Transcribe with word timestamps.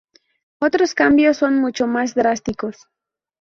Otros 0.59 0.95
cambios 0.95 1.37
son 1.37 1.61
mucho 1.61 1.85
más 1.85 2.15
drásticos. 2.15 2.87